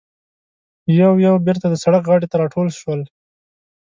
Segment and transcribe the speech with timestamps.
[1.01, 3.05] یو یو بېرته د سړک غاړې ته راټول شولو.